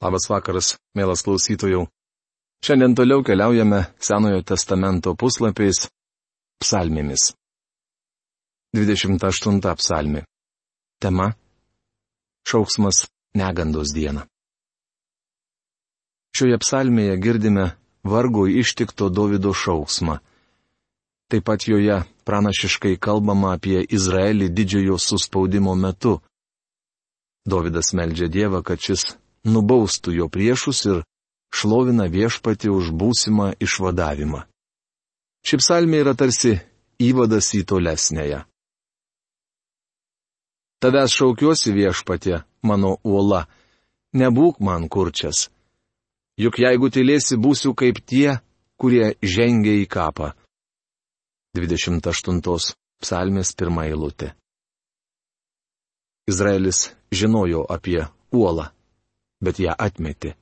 [0.00, 1.82] Labas vakaras, mielas klausytojų.
[2.64, 5.90] Šiandien toliau keliaujame Senojo testamento puslapiais
[6.60, 7.34] psalmėmis.
[8.72, 10.24] 28 psalmi.
[11.00, 11.34] Tema-
[12.48, 14.24] Šauksmas negandos dieną.
[16.32, 20.18] Šioje psalmėje girdime vargo ištikto Davido šauksmą.
[21.28, 26.20] Taip pat joje pranašiškai kalbama apie Izraelį didžiojo suspaudimo metu.
[27.44, 31.02] Davidas meldžia Dievą, kad šis nubaustų jo priešus ir
[31.54, 34.44] šlovina viešpati už būsimą išvadavimą.
[35.46, 36.58] Ši psalmė yra tarsi
[37.00, 38.44] įvadas į tolesnėje.
[40.80, 43.46] Tavęs šaukiuosi viešpatė, mano uola,
[44.16, 45.48] nebūk man kurčias.
[46.40, 48.40] Juk jeigu tylėsi, būsiu kaip tie,
[48.80, 50.32] kurie žengia į kapą.
[51.56, 52.40] 28
[53.00, 54.32] psalmės pirmą eilutę.
[56.30, 58.70] Izraelis žinojo apie uolą
[59.44, 60.34] bet ją atmetė.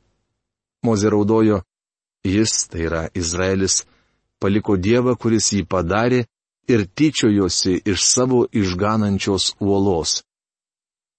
[0.87, 1.63] Mozė raudojo,
[2.27, 3.83] jis, tai yra Izraelis,
[4.43, 6.25] paliko Dievą, kuris jį padarė
[6.69, 10.23] ir tyčiojosi iš savo išganančios uolos.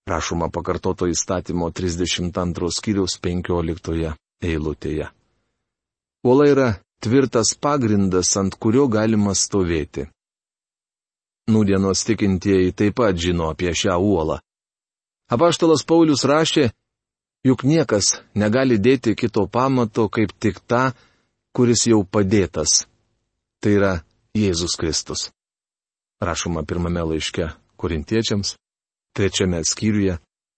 [0.07, 5.09] Prašoma pakartoto įstatymo 32 skyriaus 15 eilutėje.
[6.25, 6.69] Uola yra
[7.03, 10.07] tvirtas pagrindas, ant kurio galima stovėti.
[11.49, 14.39] Nūdienos tikintieji taip pat žino apie šią uolą.
[15.29, 16.69] Apaštalas Paulius rašė,
[17.45, 20.91] Juk niekas negali dėti kito pamato kaip tik tą,
[21.55, 22.83] kuris jau padėtas.
[23.63, 23.93] Tai yra
[24.35, 25.29] Jėzus Kristus.
[26.19, 27.47] Rašoma pirmame laiške
[27.79, 28.57] korintiečiams,
[29.15, 30.17] trečiame skyriuje,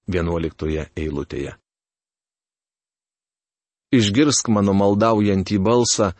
[0.10, 1.54] vienuoliktoje eilutėje.
[3.94, 6.12] Išgirsk mano maldaujantį balsą,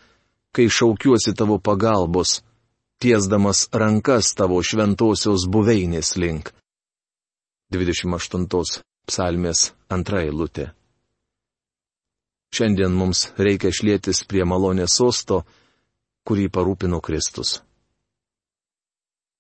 [0.54, 2.42] kai šaukiuosi tavo pagalbos,
[3.02, 6.54] tiesdamas rankas tavo šventosios buveinės link.
[7.74, 10.72] 28 psalmės antra eilutė.
[12.52, 15.44] Šiandien mums reikia šlėtis prie malonės sosto,
[16.28, 17.62] kurį parūpino Kristus.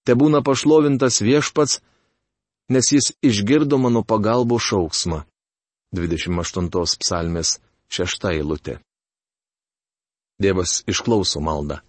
[0.08, 1.82] Te būna pašlovintas viešpats,
[2.72, 5.26] nes jis išgirdo mano pagalbo šauksmą.
[5.92, 6.72] 28
[7.04, 7.60] psalmės
[7.92, 8.80] 6 eilutė.
[10.42, 11.82] Dievas išklauso maldą.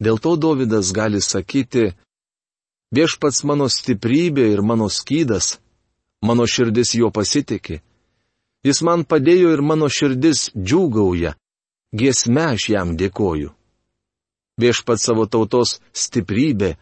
[0.00, 1.92] Dėl to Davidas gali sakyti,
[2.96, 5.58] viešpats mano stiprybė ir mano skydas,
[6.26, 7.80] mano širdis juo pasitikė.
[8.66, 11.36] Jis man padėjo ir mano širdis džiūgauja,
[11.94, 13.52] giesme aš jam dėkoju.
[14.58, 16.72] Viešpat savo tautos stiprybė,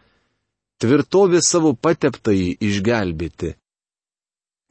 [0.80, 3.54] tvirtovė savo pateptai išgelbėti.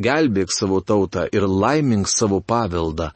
[0.04, 3.12] Gelbėk savo tautą ir laimink savo paveldą,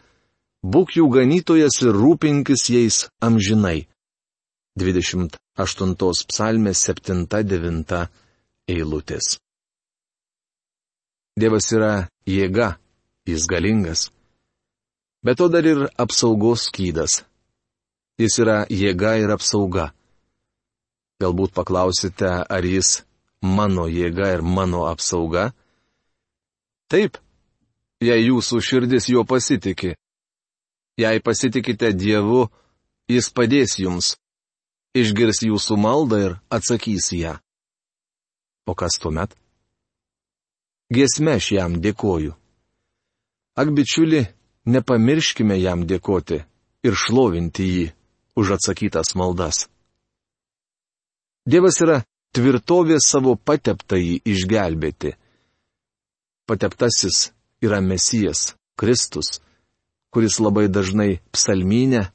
[0.62, 3.88] būk jų ganytojas ir rūpinkis jais amžinai.
[4.78, 8.06] 28 psalmės 7-9
[8.70, 9.38] eilutės.
[11.38, 12.80] Dievas yra jėga,
[13.30, 14.08] jis galingas.
[15.22, 17.22] Bet to dar ir apsaugos skydas.
[18.18, 19.92] Jis yra jėga ir apsauga.
[21.22, 23.04] Galbūt paklausite, ar jis
[23.42, 25.52] mano jėga ir mano apsauga?
[26.90, 27.22] Taip,
[28.02, 29.94] jei jūsų širdis juo pasitikė.
[30.98, 32.48] Jei pasitikite Dievu,
[33.06, 34.16] jis padės jums,
[34.98, 37.38] išgirs jūsų maldą ir atsakys ją.
[38.66, 39.38] O kas tuomet?
[40.88, 42.32] Giesme aš jam dėkoju.
[43.60, 44.22] Ak bičiuli,
[44.72, 46.38] nepamirškime jam dėkoti
[46.88, 47.88] ir šlovinti jį
[48.40, 49.66] už atsakytas maldas.
[51.48, 51.98] Dievas yra
[52.36, 55.12] tvirtovė savo pateptąjį išgelbėti.
[56.48, 57.32] Pateptasis
[57.64, 59.42] yra Mesijas, Kristus,
[60.14, 62.06] kuris labai dažnai psalmynė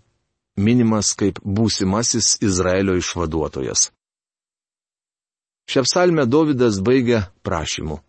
[0.56, 3.91] minimas kaip būsimasis Izraelio išvaduotojas.
[5.69, 8.00] Šią psalmę Davidas baigia prašymu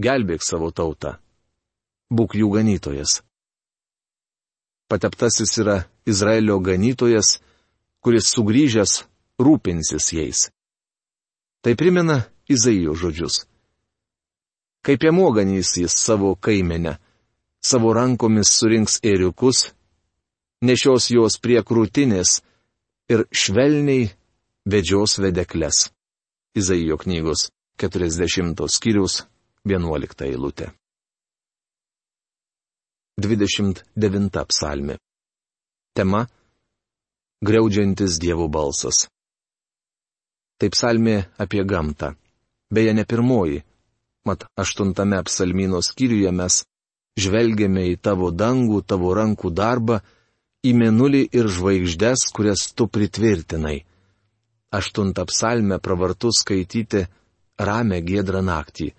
[0.00, 1.18] gelbėk savo tautą.
[2.10, 3.20] Būk jų ganytojas.
[4.90, 5.76] Pateptasis yra
[6.08, 7.38] Izraelio ganytojas,
[8.02, 9.04] kuris sugrįžęs
[9.38, 10.48] rūpinsis jais.
[11.62, 13.44] Tai primena Izaijo žodžius.
[14.82, 16.96] Kaip jamoganys jis savo kaimenę,
[17.62, 19.68] savo rankomis surinks ėriukus,
[20.64, 22.40] nešios juos prie krūtinės
[23.12, 24.08] ir švelniai
[24.64, 25.90] vedžios vedekles.
[26.56, 29.22] Izaijo knygos 40 skyrius
[29.68, 30.70] 11 eilutė.
[33.20, 34.94] 29 psalmi.
[35.92, 36.24] Tema-
[37.46, 39.08] Greudžiantis Dievo balsas.
[40.56, 42.14] Tai psalmė apie gamtą.
[42.72, 43.60] Beje, ne pirmoji.
[44.24, 46.62] Mat, aštuntame psalmino skyriuje mes
[47.20, 50.00] žvelgiame į tavo dangų, tavo rankų darbą,
[50.64, 53.84] į menulį ir žvaigždės, kurias tu pritvirtinai.
[54.72, 57.04] Aštuntą psalmę pravartu skaityti
[57.58, 58.92] ramę gėdrą naktį.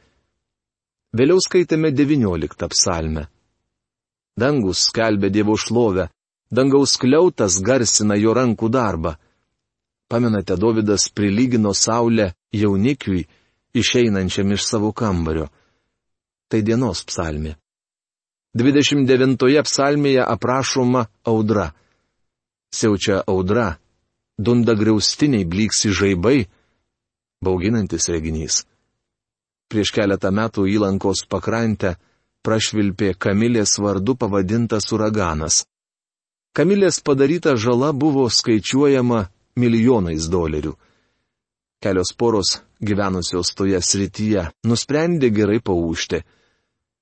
[1.11, 3.25] Vėliau skaitėme 19 psalmę.
[4.39, 6.05] Dangus skelbė Dievo šlovę,
[6.47, 9.17] dangaus kliautas garsina jo rankų darbą.
[10.07, 13.25] Pamenate, Davidas prilygino Saulę jaunikiui,
[13.75, 15.49] išeinančiam iš savo kambario.
[16.47, 17.57] Tai dienos psalmė.
[18.55, 21.73] 29 psalmėje aprašoma audra.
[22.71, 23.77] Siaučia audra,
[24.39, 26.47] dunda griaustiniai blyksi žaibai,
[27.43, 28.63] bauginantis reginys.
[29.71, 31.95] Prieš keletą metų įlankos pakrantę
[32.44, 35.62] prašvilpė Kamilės vardu pavadintas uraganas.
[36.51, 39.21] Kamilės padaryta žala buvo skaičiuojama
[39.56, 40.75] milijonais dolerių.
[41.81, 46.19] Kelios poros gyvenusios toje srityje nusprendė gerai paūšti.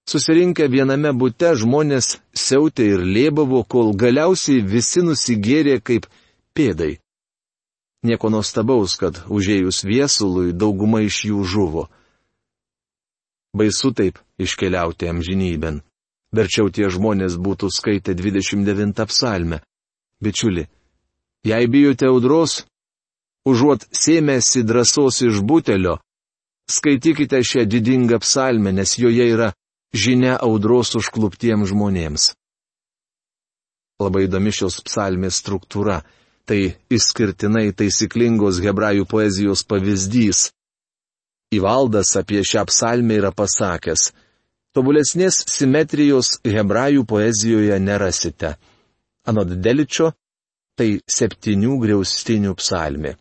[0.09, 6.07] Susirinkę viename bute žmonės siautė ir lėbavo, kol galiausiai visi nusigėrė kaip
[6.53, 6.99] pėdai.
[8.05, 11.89] Nieko nuostabaus, kad užėjus viesului dauguma iš jų žuvo.
[13.57, 15.81] Baisu taip iškeliauti amžinybėn.
[16.35, 19.61] Verčiau tie žmonės būtų skaitę 29 psalmę.
[20.21, 20.67] Bičiuli,
[21.47, 22.65] jei bijote audros,
[23.49, 25.97] užuot sėmėsi drąsos iš butelio,
[26.69, 29.49] skaitykite šią didingą psalmę, nes joje yra
[29.95, 32.33] žinia audros užkluptiems žmonėms.
[33.99, 36.03] Labai įdomi šios psalmės struktūra
[36.49, 40.47] Tai išskirtinai taisyklingos hebrajų poezijos pavyzdys.
[41.49, 44.11] Įvaldas apie šią psalmę yra pasakęs,
[44.77, 48.51] tobulesnės simetrijos hebrajų poezijoje nerasite.
[49.25, 50.11] Anot Deličio,
[50.77, 53.15] tai septynių griaustinių psalmė.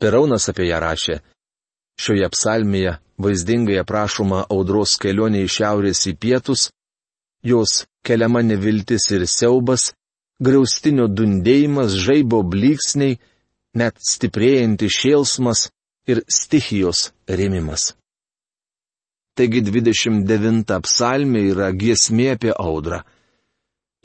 [0.00, 1.18] Peraunas apie ją rašė.
[2.00, 6.70] Šioje psalmėje vaizdingai aprašoma audros kelionė iš šiaurės į pietus,
[7.44, 9.92] jos keliama neviltis ir siaubas,
[10.40, 13.20] griaustinio dundėjimas, žaibo blyksniai,
[13.76, 15.68] net stiprėjanti šėlsmas
[16.08, 17.92] ir stichijos rėmimas.
[19.34, 23.02] Taigi 29 psalmė yra giesmė apie audrą.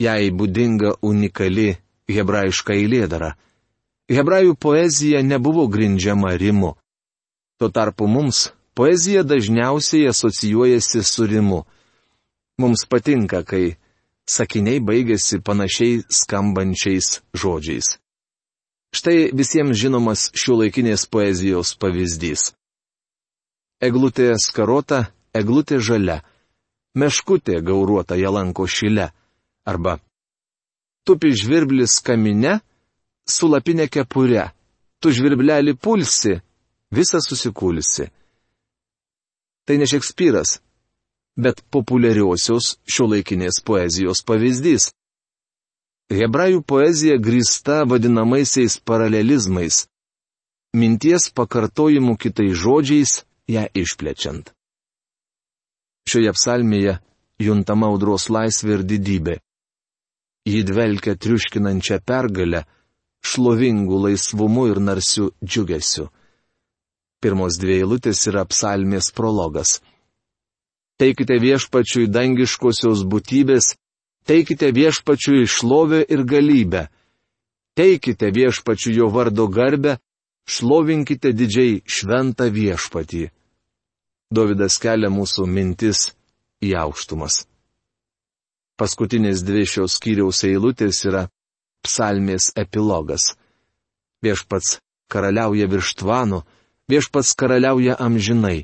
[0.00, 1.76] Jai būdinga unikali
[2.10, 3.34] hebrajiška eilėdara.
[4.10, 6.72] Hebrajų poezija nebuvo grindžiama rimu.
[7.60, 11.60] Tuo tarpu mums poezija dažniausiai asocijuojasi su rimu.
[12.58, 13.76] Mums patinka, kai
[14.26, 17.98] sakiniai baigėsi panašiai skambančiais žodžiais.
[18.90, 22.50] Štai visiems žinomas šiuolaikinės poezijos pavyzdys.
[23.80, 26.20] Eglutė skarota, eglutė žalia,
[26.98, 29.12] meškutė gauruota jalanko šile,
[29.64, 30.00] arba
[31.06, 32.58] tupi žvirblis kamine,
[33.26, 34.50] sulapinė kepure,
[35.00, 36.36] tu žvirblelį pulsi,
[36.94, 38.10] visą susikulsi.
[39.66, 40.58] Tai ne Šekspyras,
[41.38, 44.90] bet populiariosios šiuolaikinės poezijos pavyzdys.
[46.10, 49.84] Hebrajų poezija grįsta vadinamaisiais paralelizmais.
[50.74, 53.12] Minties pakartojimu kitais žodžiais
[53.46, 54.50] ją išplečiant.
[56.10, 56.96] Šioje psalmėje
[57.38, 59.36] juntama audros laisvė ir didybė.
[60.50, 62.64] Ji dvelkia triuškinančią pergalę,
[63.22, 66.08] šlovingų laisvumu ir narsiu džiugesiu.
[67.22, 69.78] Pirmos dvi eilutės yra psalmės prologas.
[70.98, 73.74] Teikite viešpačiui dangiškosios būtybės,
[74.30, 76.86] teikite viešpačiui šlovę ir galybę.
[77.74, 79.96] Teikite viešpačiui jo vardo garbę,
[80.46, 83.24] šlovinkite didžiai šventą viešpatį.
[84.30, 86.12] Davidas kelia mūsų mintis
[86.62, 87.42] į aukštumas.
[88.78, 91.26] Paskutinės dvi šios skyriaus eilutės yra
[91.82, 93.34] psalmės epilogas.
[94.22, 94.78] Viešpats
[95.10, 96.44] karaliauja virš tvano,
[96.86, 98.60] viešpats karaliauja amžinai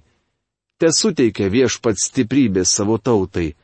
[0.79, 3.55] te suteikia viešpats stiprybės savo tautai,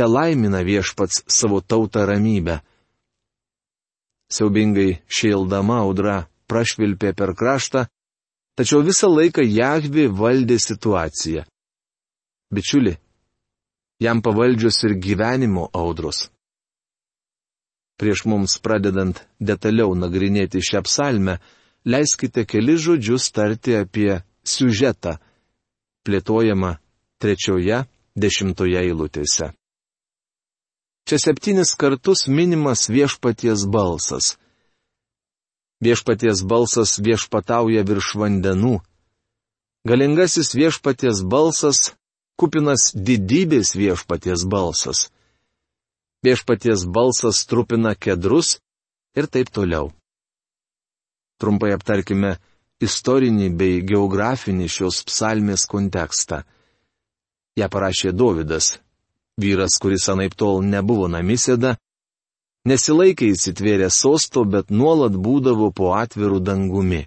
[0.00, 2.54] te laimina viešpats savo tautą ramybę.
[4.32, 6.14] Siaubingai šėldama audra
[6.48, 7.82] prašvilpė per kraštą,
[8.56, 11.44] tačiau visą laiką Jahvi valdė situaciją.
[12.48, 12.94] Bičiuli,
[14.00, 16.30] jam pavaldžios ir gyvenimo audros.
[18.00, 21.36] Prieš mums pradedant detaliau nagrinėti šią psalmę,
[21.84, 25.18] leiskite keli žodžius tarti apie siužetą
[26.08, 26.78] plėtojama
[27.20, 27.84] trečioje,
[28.16, 29.52] dešimtoje eilutėse.
[31.08, 34.36] Čia septynis kartus minimas viešpaties balsas.
[35.80, 38.80] Viešpaties balsas viešpatauja virš vandenų.
[39.88, 41.94] Galingasis viešpaties balsas,
[42.36, 45.08] kupinas didybės viešpaties balsas.
[46.20, 48.58] Viešpaties balsas trupina kedrus
[49.16, 49.88] ir taip toliau.
[51.40, 52.36] Trumpai aptarkime
[52.84, 56.42] istorinį bei geografinį šios psalmės kontekstą.
[57.56, 58.74] Ja parašė Dovydas,
[59.40, 61.76] vyras, kuris anaip tol nebuvo namisėda,
[62.68, 67.06] nesilaikė įsitvėrę sosto, bet nuolat būdavo po atvirų dangumi.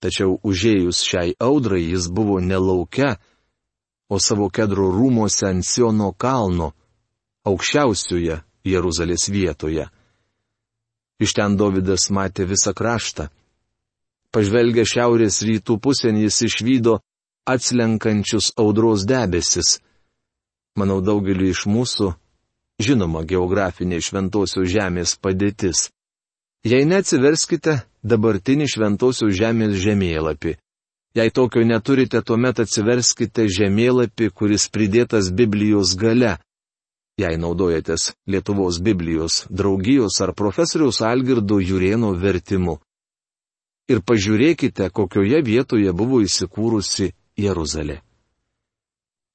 [0.00, 3.18] Tačiau užėjus šiai audrai jis buvo nelaukia,
[4.08, 6.72] o savo kedro rūmose ant Siono kalno,
[7.46, 9.86] aukščiausioje Jeruzalės vietoje.
[11.20, 13.28] Iš ten Davidas matė visą kraštą.
[14.32, 17.00] Pažvelgę šiaurės rytų pusėn jis išvydo
[17.44, 19.78] atslenkančius audros debesis.
[20.80, 22.14] Manau, daugeliu iš mūsų
[22.80, 25.90] žinoma geografinė šventosios žemės padėtis.
[26.64, 30.56] Jei neatsiverskite dabartinį šventosios žemės žemėlapį.
[31.16, 36.36] Jei tokio neturite, tuomet atsiverskite žemėlapį, kuris pridėtas Biblijos gale.
[37.20, 42.78] Jei naudojatės Lietuvos Biblijos draugijos ar profesoriaus Algirdo Jurieno vertimu.
[43.90, 48.00] Ir pažiūrėkite, kokioje vietoje buvo įsikūrusi Jeruzalė.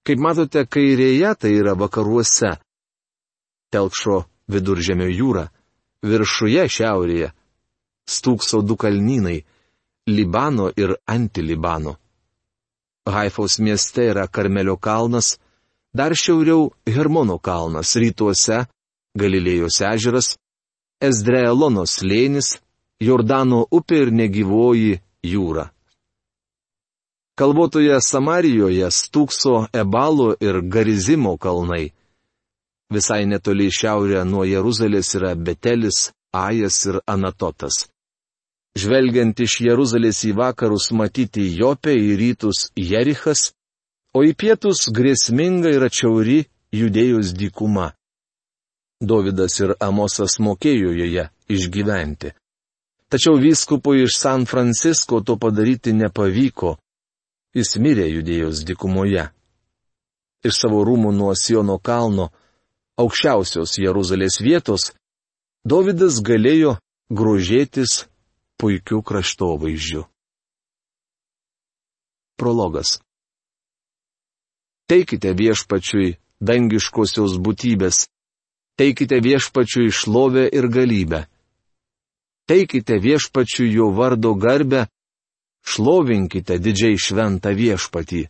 [0.06, 2.52] Kaip matote, kairėje tai yra vakaruose.
[3.74, 4.20] Telkšo
[4.54, 5.48] viduržėmio jūra,
[6.06, 7.32] viršuje šiaurėje
[8.06, 9.44] stūkso du kalnynai-
[10.16, 11.98] Libano ir Antilibano.
[13.06, 15.38] Haifos mieste yra Karmelio kalnas,
[15.94, 18.68] dar šiauriau Hermono kalnas, rytuose
[19.18, 20.38] Galilėjos ežeras,
[21.02, 22.60] Ezdreelono slėnis,
[23.00, 25.75] Jordano upė ir negyvoji jūra.
[27.36, 31.90] Kalbotoje Samarijoje stūkso Ebalo ir Garizimo kalnai.
[32.96, 37.90] Visai netoli šiaurė nuo Jeruzalės yra Betelis, Ajas ir Anatotas.
[38.80, 43.52] Žvelgiant iš Jeruzalės į vakarus matyti Jopė, į rytus Jerichas,
[44.16, 46.40] o į pietus grėsminga ir atšiauri
[46.72, 47.90] judėjus dykuma.
[49.04, 52.32] Davidas ir Amosas mokėjo joje išgyventi.
[53.12, 56.78] Tačiau vyskupui iš San Francisko to padaryti nepavyko,
[57.56, 59.30] Jis mirė judėjos dikumoje.
[60.46, 62.30] Iš savo rūmų nuo Siono kalno,
[63.00, 64.92] aukščiausios Jeruzalės vietos,
[65.66, 66.76] Davidas galėjo
[67.10, 68.04] grožėtis
[68.62, 70.04] puikiu kraštovaizdžiu.
[72.38, 73.00] Prologas.
[74.86, 78.04] Teikite viešpačiui dangiškosios būtybės,
[78.78, 81.24] teikite viešpačiui šlovę ir galybę.
[82.46, 84.86] Teikite viešpačiui jo vardo garbę
[85.66, 88.26] šlovinkite didžiai šventą viešpatį.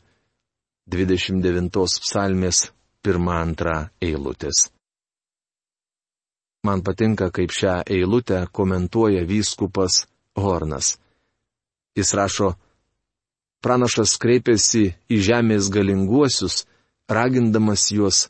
[0.86, 2.70] 29 psalmės
[3.06, 4.68] 1-2 eilutės.
[6.66, 10.06] Man patinka, kaip šią eilutę komentuoja vyskupas
[10.38, 10.96] Hornas.
[11.98, 12.54] Jis rašo,
[13.64, 16.66] pranašas kreipėsi į žemės galinguosius,
[17.10, 18.28] ragindamas juos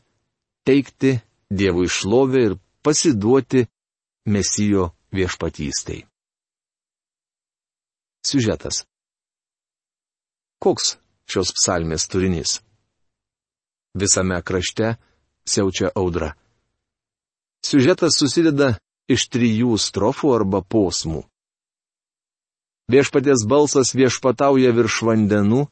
[0.68, 3.66] teikti Dievui šlovę ir pasiduoti
[4.26, 6.00] Mesijo viešpatystai.
[8.26, 8.82] Siužetas.
[10.62, 10.96] Koks
[11.28, 12.60] šios psalmės turinys?
[13.96, 14.96] Visame krašte
[15.48, 16.32] siaučia audra.
[17.66, 18.76] Siužetas susideda
[19.10, 21.24] iš trijų strofų arba posmų.
[22.92, 25.64] Viešpaties balsas viešpatauja virš vandenų,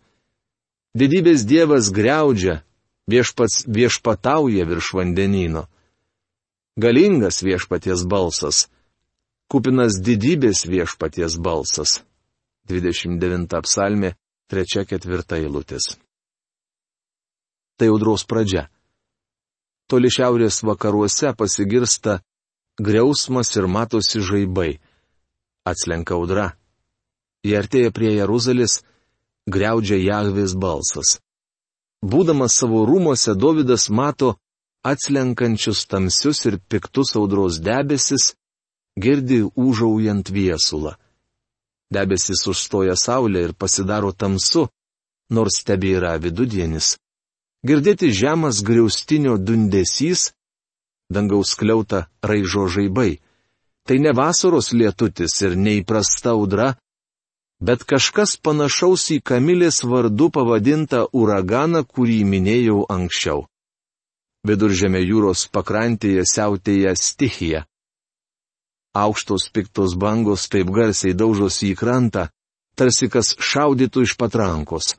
[0.98, 2.62] didybės dievas greudžia,
[3.06, 5.68] viešpats viešpatauja virš vandenino.
[6.74, 8.66] Galingas viešpaties balsas,
[9.46, 12.02] kupinas didybės viešpaties balsas.
[12.66, 14.14] 29 psalmė,
[14.50, 15.96] trečia ketvirta eilutės.
[17.78, 18.68] Tai audros pradžia.
[19.90, 22.20] Toli šiaurės vakaruose pasigirsta
[22.78, 24.78] griausmas ir matosi žaibai.
[25.64, 26.52] Atslenka audra.
[27.44, 28.80] Jie artėja prie Jeruzalės,
[29.50, 31.18] greudžia Jahvės balsas.
[32.04, 34.34] Būdamas savo rūmose, Davidas mato
[34.84, 38.34] atslenkančius tamsius ir piktus audros debesis,
[39.00, 40.96] girdi užaujant viesulą.
[41.92, 44.68] Debesis užstoja saulę ir pasidaro tamsu,
[45.30, 46.96] nors tebėra vidudienis.
[47.64, 50.32] Girdėti žemas griaustinio dundesys,
[51.10, 53.20] dangaus kliauta raižo žaibai.
[53.84, 56.74] Tai ne vasaros lietutis ir neįprasta audra,
[57.60, 63.44] bet kažkas panašaus į Kamilės vardu pavadintą uraganą, kurį minėjau anksčiau.
[64.44, 67.64] Viduržėme jūros pakrantėje siautėja stichija.
[68.94, 72.28] Aukštos piktos bangos taip garsiai daužosi į krantą,
[72.78, 74.94] tarsi kas šaudytų iš patrankos.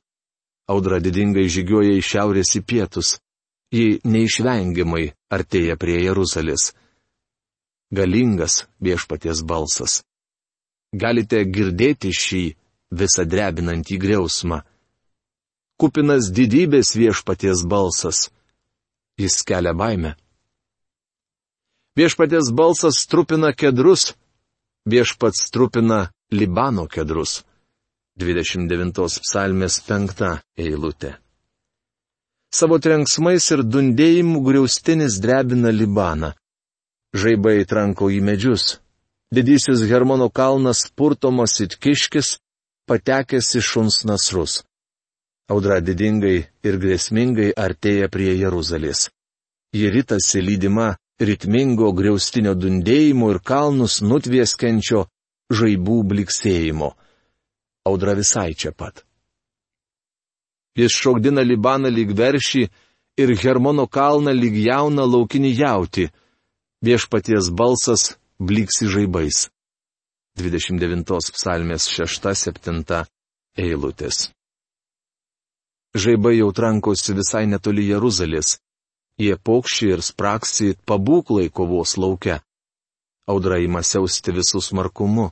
[0.68, 3.20] Audra didingai žygioja iš šiaurės į pietus.
[3.72, 6.74] Ji neišvengiamai artėja prie Jeruzalės.
[7.96, 10.02] Galingas viešpaties balsas.
[10.94, 12.44] Galite girdėti šį
[12.92, 14.62] visą drebinantį griausmą.
[15.80, 18.30] Kupinas didybės viešpaties balsas.
[19.20, 20.16] Jis kelia baimę.
[21.96, 24.10] Viešpatės balsas trupina kedrus,
[24.84, 27.46] viešpats trupina Libano kedrus.
[28.20, 30.26] 29 psalmės 5
[30.60, 31.14] eilutė.
[32.52, 36.34] Savo trenksmais ir dundėjimu griaustinis drebina Libaną.
[37.16, 38.82] Žaibai tranko į medžius.
[39.32, 42.38] Didysis Hermono kalnas purtomas it kiškis,
[42.92, 44.66] patekęs į šuns nasrus.
[45.48, 46.38] Audra didingai
[46.68, 49.08] ir grėsmingai artėja prie Jeruzalės.
[49.76, 55.06] Ji rytasi lydima ritmingo griaustinio dundėjimo ir kalnus nutvieskenčio
[55.54, 56.92] žaibų bliksėjimo.
[57.86, 59.06] Audra visai čia pat.
[60.76, 62.66] Jis šokdina Libaną lyg veršį
[63.22, 66.10] ir Hermono kalną lyg jauną laukinį jauti.
[66.84, 69.48] Viešpaties balsas bliksi žaibais.
[70.36, 73.06] 29 psalmės 6-7
[73.56, 74.32] eilutės.
[75.96, 78.58] Žaibai jau trankosi visai netoli Jeruzalės.
[79.22, 82.42] Jie pokščiai ir spraksi pabūklai kovos laukia.
[83.32, 85.30] Audra įma siausti visų smarkumu.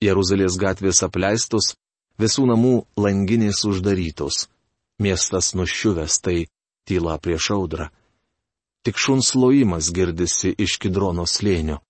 [0.00, 1.74] Jeruzalės gatvės apleistos,
[2.22, 4.46] visų namų langinės uždarytos.
[5.02, 6.38] Miestas nuščiuvęs tai
[6.88, 7.90] tyla prieš audrą.
[8.86, 11.80] Tik šuns lojimas girdisi iš Kidrono slėnio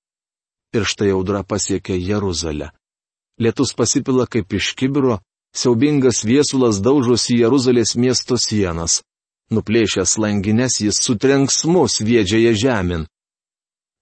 [0.73, 2.71] ir štai audra pasiekia Jeruzalę.
[3.41, 5.19] Lietus pasipila kaip iš kibiro,
[5.55, 9.03] siaubingas viesulas daužosi Jeruzalės miesto sienas.
[9.50, 13.07] Nuplėšęs langines jis sutrenksmu sviedžia ją žemyn.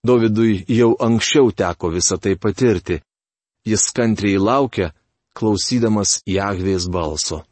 [0.04, 3.00] Dovydui jau anksčiau teko visą tai patirti.
[3.64, 4.92] Jis kantriai laukia,
[5.34, 7.42] klausydamas Jahvės balso.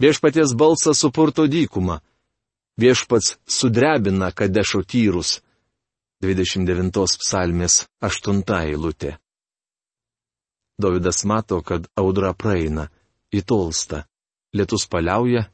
[0.00, 1.98] Viešpaties balsas supurto dykumą.
[2.80, 5.40] Viešpats sudrebina kadešo tyrus.
[6.24, 9.18] 29 psalmės 8 eilutė.
[10.80, 12.88] Davidas mato, kad audra praeina,
[13.32, 14.06] įtolsta,
[14.56, 15.46] lietus paliauja,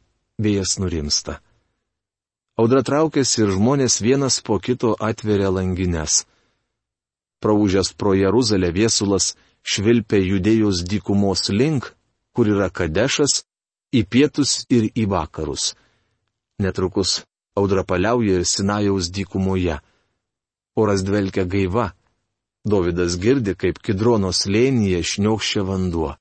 [0.43, 1.40] vėjas nurimsta.
[2.57, 6.25] Audra traukiasi ir žmonės vienas po kito atveria langines.
[7.45, 11.93] Praūžęs pro Jeruzalę viesulas švilpia judėjos dykumos link,
[12.33, 13.43] kur yra Kadešas,
[13.93, 15.75] į pietus ir į vakarus.
[16.59, 17.23] Netrukus
[17.57, 19.76] audra paliauja ir Sinajaus dykumoje
[20.76, 21.93] oras dvelkia gaiva.
[22.64, 26.16] Dovydas girdi, kaip kidrono slėnyje šniokščia vanduo.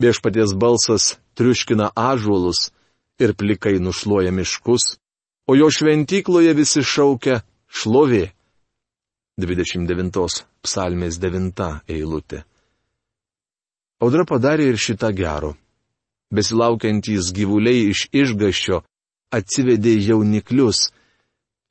[0.00, 2.70] Viešpaties balsas triuškina ažuolus
[3.18, 4.96] ir plikai nušluoja miškus,
[5.46, 8.30] o jo šventykloje visi šaukia šlovė.
[9.40, 12.44] 29 psalmės 9 eilutė.
[14.02, 15.54] Audra padarė ir šitą gero.
[16.32, 18.82] Besilaukiantys gyvuliai iš išgaščio
[19.32, 20.88] atsivedė jauniklius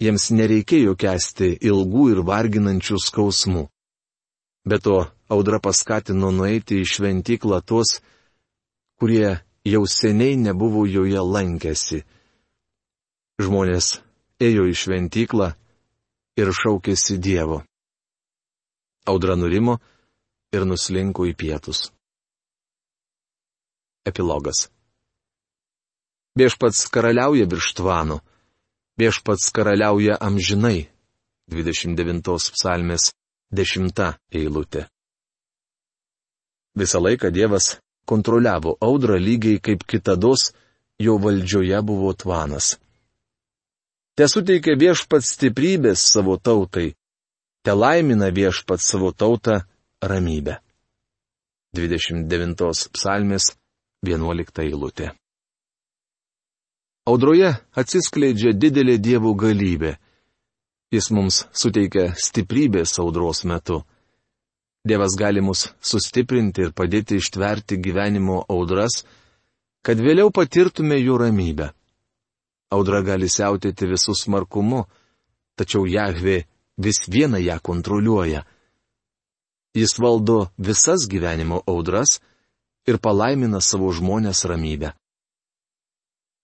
[0.01, 3.67] jiems nereikėjo kesti ilgų ir varginančių skausmų.
[4.65, 8.00] Be to, audra paskatino nueiti į šventyklą tuos,
[9.02, 12.04] kurie jau seniai nebuvo joje lankęsi.
[13.41, 14.00] Žmonės
[14.41, 15.52] ėjo į šventyklą
[16.38, 17.63] ir šaukėsi Dievo.
[19.10, 19.80] Audra nurimo
[20.54, 21.89] ir nuslinko į pietus.
[24.06, 24.67] Epilogas.
[26.38, 28.21] Viešpats karaliauja virš tvano
[29.02, 30.89] viešpats karaliauja amžinai.
[31.52, 33.10] 29 psalmės
[33.51, 34.85] 10 eilutė.
[36.77, 40.51] Visą laiką Dievas kontroliavo audrą lygiai kaip kitados
[40.99, 42.77] jo valdžioje buvo tvanas.
[44.15, 46.91] Te suteikia viešpats stiprybės savo tautai,
[47.63, 49.61] te laimina viešpats savo tautą
[50.01, 50.59] ramybę.
[51.75, 53.53] 29 psalmės
[54.03, 55.11] 11 eilutė.
[57.07, 59.95] Audroje atsiskleidžia didelė dievų galybė.
[60.91, 63.82] Jis mums suteikia stiprybės audros metu.
[64.84, 69.04] Dievas gali mus sustiprinti ir padėti ištverti gyvenimo audras,
[69.86, 71.69] kad vėliau patirtume jų ramybę.
[72.75, 74.86] Audra gali siautėti visų smarkumu,
[75.56, 76.41] tačiau Jahvė
[76.82, 78.43] vis vieną ją kontroliuoja.
[79.77, 82.19] Jis valdo visas gyvenimo audras
[82.88, 84.91] ir palaimina savo žmonės ramybę.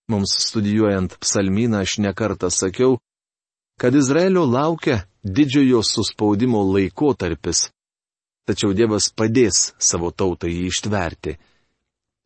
[0.08, 2.96] Mums studijuojant psalmyną aš nekartą sakiau,
[3.78, 7.68] kad Izraelio laukia didžiojo suspaudimo laikotarpis.
[8.48, 11.36] Tačiau Dievas padės savo tautai jį ištverti.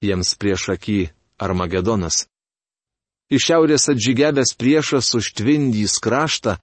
[0.03, 0.99] Jiems prieš akį
[1.43, 2.25] Armagedonas.
[3.33, 6.57] Iš šiaurės atžygiavęs priešas užtvindys kraštą,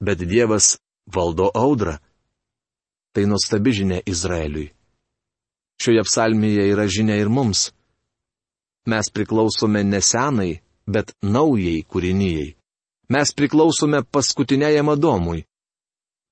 [0.00, 1.98] bet Dievas valdo audrą.
[3.14, 4.72] Tai nuostabi žinia Izraeliui.
[5.82, 7.70] Šioje psalmėje yra žinia ir mums.
[8.86, 12.54] Mes priklausome ne senai, bet naujai kūrinyjei.
[13.08, 15.44] Mes priklausome paskutiniajam Adomui.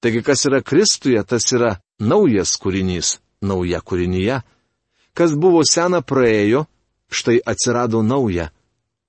[0.03, 4.41] Taigi kas yra Kristuje, tas yra naujas kūrinys, nauja kūrinyje.
[5.15, 6.65] Kas buvo sena praėjo,
[7.09, 8.51] štai atsirado nauja.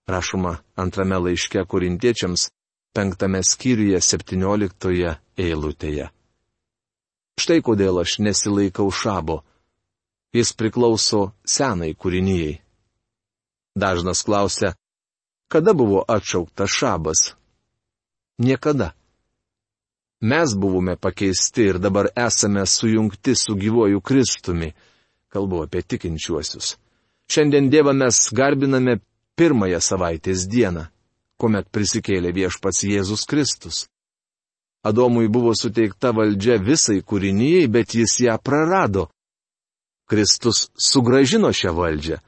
[0.07, 2.49] Rašoma antrame laiške korintiečiams,
[2.93, 6.11] penktame skyriuje, septynioliktoje eilutėje.
[7.41, 9.41] Štai kodėl aš nesilaikau šabo.
[10.35, 12.59] Jis priklauso senai kūrinyjei.
[13.75, 14.75] Dažnas klausia,
[15.51, 17.25] kada buvo atšauktas šabas?
[18.37, 18.93] Niekada.
[20.21, 24.73] Mes buvome pakeisti ir dabar esame sujungti su gyvoju Kristumi.
[25.29, 26.77] Kalbu apie tikinčiuosius.
[27.31, 28.99] Šiandien Dievą mes garbiname
[29.35, 30.85] pirmąją savaitės dieną.
[31.37, 33.85] kuomet prisikėlė viešpats Jėzus Kristus.
[34.85, 39.09] Adomui buvo suteikta valdžia visai kūrinyjei, bet jis ją prarado.
[40.09, 42.19] Kristus sugražino šią valdžią.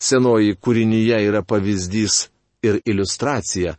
[0.00, 2.28] Senoji kūrinyje yra pavyzdys
[2.62, 3.74] ir iliustracija.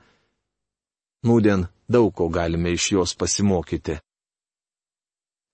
[1.27, 3.99] Nūdien daug ko galime iš jos pasimokyti.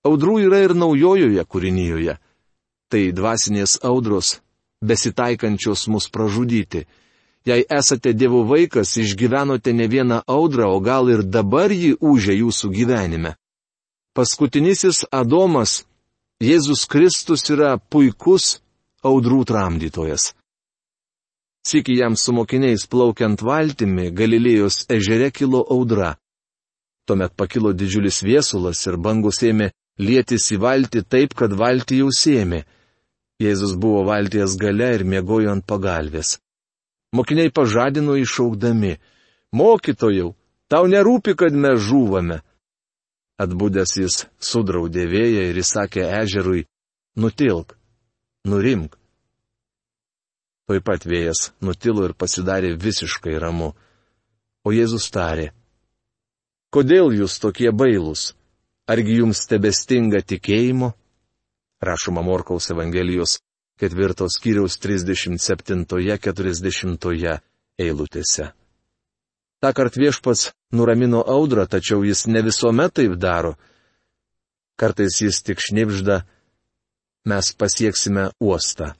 [0.08, 2.16] Audrų yra ir naujojoje kūrinyje.
[2.88, 4.38] Tai dvasinės audros,
[4.80, 6.86] besitaikančios mus pražudyti.
[7.48, 12.72] Jei esate Dievo vaikas, išgyvenote ne vieną audrą, o gal ir dabar ji užė jūsų
[12.72, 13.36] gyvenime.
[14.16, 15.84] Paskutinysis Adomas,
[16.40, 18.60] Jėzus Kristus yra puikus
[19.04, 20.37] audrų tramdytojas.
[21.68, 26.14] Siki jam su mokiniais plaukiant valtimi, Galilėjos ežere kilo audra.
[27.08, 29.68] Tuomet pakilo didžiulis viesulas ir bangus ėmė
[30.00, 32.62] lietis į valtį taip, kad valtį jau sėmė.
[33.44, 36.38] Jėzus buvo valties gale ir mėgojo ant pagalbės.
[37.16, 38.98] Mokiniai pažadino išaukdami.
[39.54, 40.34] Mokytojau,
[40.72, 42.42] tau nerūpi, kad mes žūvame.
[43.44, 46.66] Atbūdęs jis sudraudė vėją ir įsakė ežerui,
[47.20, 47.78] nutilk,
[48.50, 48.97] nurimk.
[50.68, 53.72] Tuoj pat vėjas nutilo ir pasidarė visiškai ramu.
[54.68, 55.54] O Jėzus tarė,
[56.76, 58.34] kodėl jūs tokie bailūs?
[58.88, 60.92] Argi jums tebestinga tikėjimo?
[61.84, 63.40] Rašoma Morkaus Evangelijos
[63.80, 67.40] ketvirtos skyriaus 37-40
[67.78, 68.52] eilutėse.
[69.62, 73.56] Ta kart viešpats nuramino audrą, tačiau jis ne visuomet taip daro.
[74.78, 76.26] Kartais jis tik šnipžda,
[77.26, 78.94] mes pasieksime uostą.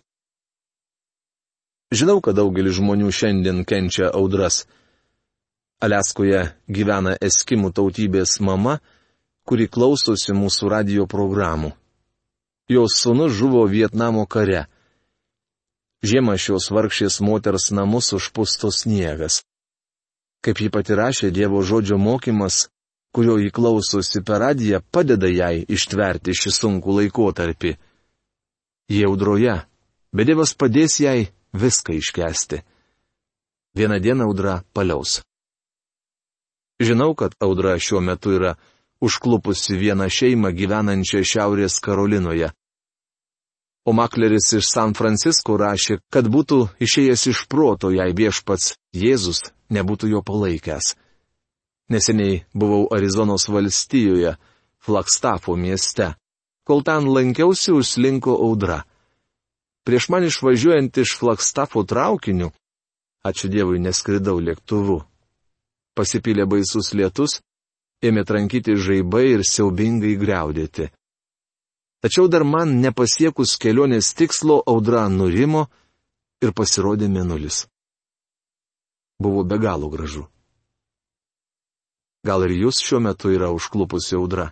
[1.92, 4.66] Žinau, kad daugelis žmonių šiandien kenčia audras.
[5.80, 8.80] Aleskoje gyvena eskimų tautybės mama,
[9.48, 11.72] kuri klausosi mūsų radio programų.
[12.68, 14.66] Jos sunus žuvo Vietnamo kare.
[16.04, 19.46] Žiemą šios vargšės moters namus užpusto sniegas.
[20.44, 22.68] Kaip ji pati rašė, Dievo žodžio mokymas,
[23.16, 27.74] kurio įklausosi per radiją, padeda jai ištverti šį sunkų laikotarpį.
[28.92, 29.56] Jie audroje,
[30.12, 32.62] bet Dievas padės jai viską iškesti.
[33.78, 35.22] Vieną dieną audra paliaus.
[36.80, 38.56] Žinau, kad audra šiuo metu yra
[39.02, 42.52] užklupusi vieną šeimą gyvenančią Šiaurės Karolinoje.
[43.88, 50.12] O makleris iš San Francisko rašė, kad būtų išėjęs iš proto, jei viešpats Jėzus nebūtų
[50.12, 50.96] jo palaikęs.
[51.90, 54.36] Neseniai buvau Arizonos valstijoje,
[54.84, 56.14] Flagstafo mieste.
[56.68, 58.84] Kol ten lankiausi, užslinko audra.
[59.88, 62.50] Prieš man išvažiuojant iš Flagstafo traukiniu,
[63.24, 64.98] ačiū Dievui neskridau lėktuvu.
[65.96, 67.38] Pasipylė baisus lietus,
[68.04, 70.90] ėmė trankyti žaibai ir siaubingai greudėti.
[72.04, 75.70] Tačiau dar man nepasiekus kelionės tikslo audra nurimo
[76.44, 77.64] ir pasirodė menulis.
[79.24, 80.28] Buvo be galo gražu.
[82.28, 84.52] Gal ir jūs šiuo metu yra užklupusi audra?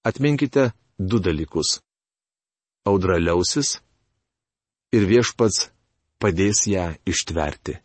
[0.00, 1.82] Atminkite du dalykus.
[2.84, 3.78] Audra liausis
[4.92, 5.70] ir viešpats
[6.20, 7.78] padės ją ištverti.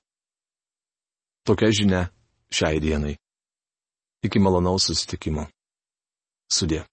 [1.47, 2.01] Tokia žinia
[2.51, 3.15] šiai dienai.
[4.27, 5.47] Iki malonaus susitikimo.
[6.51, 6.83] Sudė.